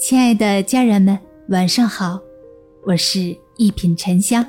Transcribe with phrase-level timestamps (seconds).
[0.00, 1.16] 亲爱的家人们，
[1.48, 2.18] 晚上好，
[2.86, 4.42] 我是一品沉香。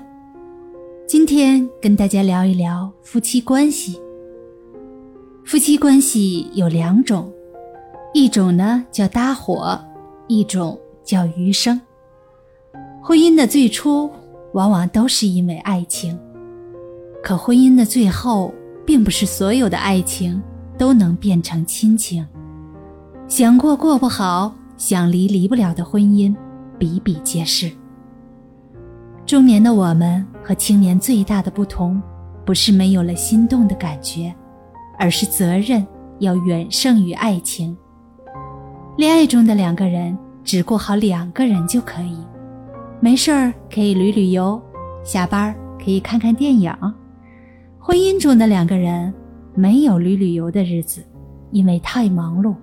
[1.05, 3.99] 今天跟大家聊一聊夫妻关系。
[5.43, 7.29] 夫妻关系有两种，
[8.13, 9.77] 一种呢叫搭伙，
[10.27, 11.79] 一种叫余生。
[13.03, 14.09] 婚姻的最初
[14.53, 16.17] 往往都是因为爱情，
[17.21, 18.53] 可婚姻的最后，
[18.85, 20.41] 并不是所有的爱情
[20.77, 22.25] 都能变成亲情。
[23.27, 24.55] 想过过不好。
[24.81, 26.35] 想离离不了的婚姻，
[26.79, 27.71] 比比皆是。
[29.27, 32.01] 中年的我们和青年最大的不同，
[32.43, 34.33] 不是没有了心动的感觉，
[34.97, 35.85] 而是责任
[36.17, 37.77] 要远胜于爱情。
[38.97, 42.17] 恋爱中的两个人只顾好两个人就可以，
[42.99, 44.59] 没事儿可以旅旅游，
[45.03, 46.73] 下班可以看看电影。
[47.77, 49.13] 婚姻中的两个人
[49.53, 51.05] 没有旅旅游的日子，
[51.51, 52.55] 因为太忙碌。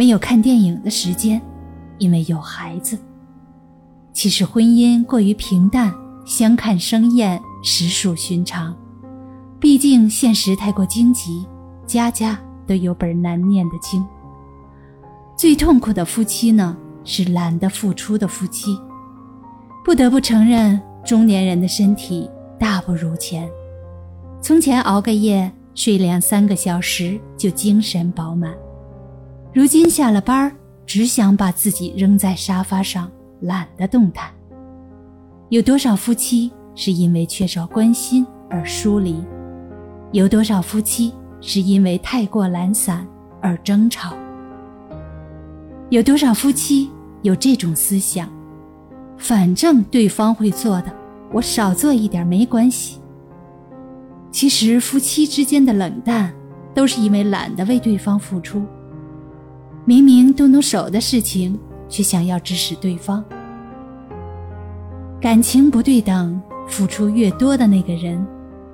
[0.00, 1.38] 没有看电影的时间，
[1.98, 2.98] 因为有孩子。
[4.14, 8.74] 其实婚姻过于平淡，相看生厌，实属寻常。
[9.60, 11.46] 毕竟现实太过荆棘，
[11.86, 14.02] 家家都有本难念的经。
[15.36, 18.74] 最痛苦的夫妻呢，是懒得付出的夫妻。
[19.84, 22.26] 不得不承认，中年人的身体
[22.58, 23.46] 大不如前。
[24.40, 28.54] 从前熬个夜，睡两三个小时就精神饱满。
[29.52, 30.54] 如今下了班
[30.86, 34.30] 只想把自己扔在沙发上，懒得动弹。
[35.48, 39.16] 有多少夫妻是因为缺少关心而疏离？
[40.12, 43.04] 有多少夫妻是因为太过懒散
[43.40, 44.14] 而争吵？
[45.88, 46.88] 有多少夫妻
[47.22, 48.28] 有这种思想：
[49.18, 50.94] 反正对方会做的，
[51.32, 53.00] 我少做一点没关系。
[54.30, 56.32] 其实夫妻之间的冷淡，
[56.72, 58.64] 都是因为懒得为对方付出。
[59.90, 63.24] 明明动动手的事情，却想要指使对方。
[65.20, 68.24] 感情不对等，付出越多的那个人，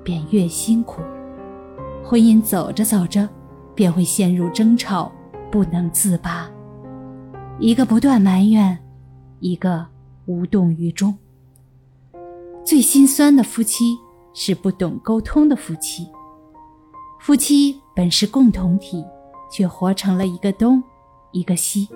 [0.03, 1.01] 便越辛苦。
[2.03, 3.27] 婚姻走着走着，
[3.73, 5.11] 便会陷入争吵，
[5.51, 6.47] 不能自拔。
[7.57, 8.77] 一个不断埋怨，
[9.39, 9.87] 一个
[10.27, 11.17] 无动于衷。
[12.63, 13.97] 最心酸的夫妻
[14.35, 16.07] 是不懂沟通的夫妻。
[17.19, 19.03] 夫妻本是共同体，
[19.51, 20.83] 却活成了一个东。
[21.37, 21.87] 一个西，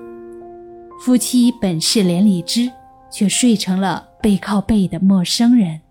[0.99, 2.71] 夫妻本是连理枝，
[3.11, 5.81] 却睡成了背靠背的陌生人。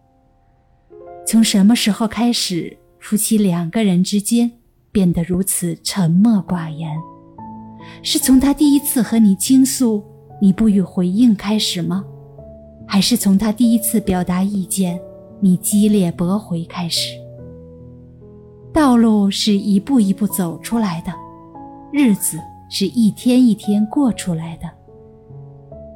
[1.26, 4.52] 从什么时候开始，夫妻两个人之间
[4.92, 6.90] 变得如此沉默寡言？
[8.02, 10.04] 是从他第一次和你倾诉，
[10.40, 12.04] 你不予回应开始吗？
[12.86, 15.00] 还是从他第一次表达意见，
[15.40, 17.14] 你激烈驳回开始？
[18.72, 21.12] 道路是一步一步走出来的，
[21.92, 22.38] 日子。
[22.70, 24.70] 是一天一天过出来的。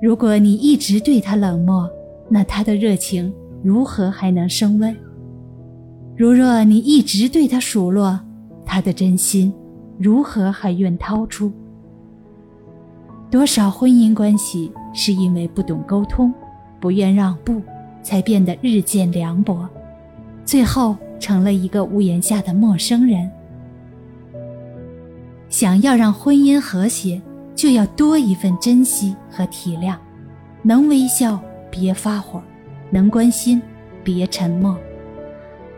[0.03, 1.89] 如果你一直对他冷漠，
[2.29, 4.95] 那他的热情如何还能升温？
[6.17, 8.21] 如若你一直对他数落，
[8.67, 9.53] 他的真心
[9.99, 11.51] 如何还愿掏出？
[13.31, 16.33] 多少婚姻关系是因为不懂沟通，
[16.81, 17.63] 不愿让步，
[18.03, 19.69] 才变得日渐凉薄，
[20.45, 23.31] 最后成了一个屋檐下的陌生人。
[25.55, 27.23] 想要让婚姻和谐，
[27.55, 29.97] 就要多一份珍惜和体谅。
[30.65, 32.43] 能微笑别发火，
[32.91, 33.63] 能关心
[34.03, 34.77] 别沉默。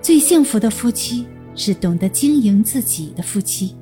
[0.01, 3.77] 最幸福的夫妻是懂得经营自己的夫妻。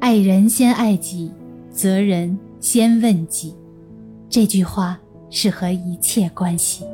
[0.00, 1.32] 爱人先爱己，
[1.72, 3.54] 责人先问己。
[4.28, 6.84] 这句话适合一切关系。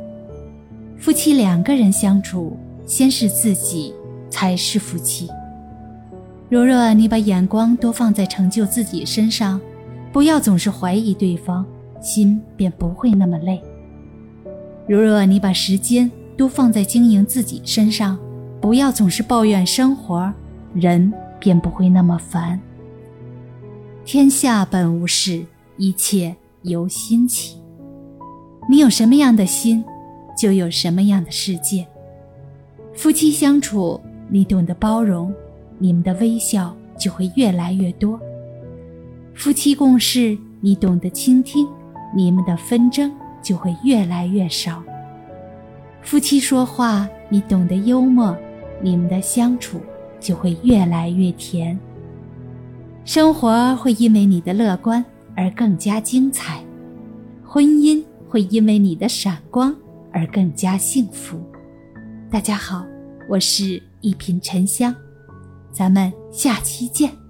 [0.97, 3.93] 夫妻两个人相处，先是自己，
[4.31, 5.29] 才是夫妻。
[6.51, 9.61] 如若你把眼光多放在成就自己身上，
[10.13, 11.65] 不要总是怀疑对方，
[12.01, 13.61] 心便不会那么累。
[14.87, 18.19] 如若你把时间多放在经营自己身上，
[18.61, 20.33] 不要总是抱怨生活，
[20.75, 22.61] 人便不会那么烦。
[24.05, 25.45] 天下本无事，
[25.79, 27.59] 一切由心起。
[28.69, 29.83] 你有什么样的心，
[30.39, 31.87] 就有什么样的世界。
[32.95, 33.99] 夫妻相处，
[34.29, 35.35] 你懂得包容。
[35.85, 38.19] 你们的微笑就会越来越多，
[39.35, 41.69] 夫妻共事，你懂得倾听，
[42.17, 44.83] 你们的纷争就会越来越少。
[46.01, 48.35] 夫妻说话，你懂得幽默，
[48.81, 49.79] 你们的相处
[50.19, 51.79] 就会越来越甜。
[53.05, 55.05] 生活会因为你的乐观
[55.37, 56.65] 而更加精彩，
[57.45, 59.77] 婚姻会因为你的闪光
[60.15, 61.39] 而更加幸福。
[62.31, 62.87] 大家好，
[63.29, 64.95] 我是一品沉香。
[65.75, 67.24] 咱们下期见。